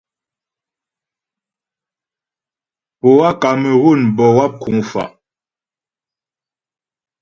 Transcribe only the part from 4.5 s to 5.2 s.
kuŋ fa'.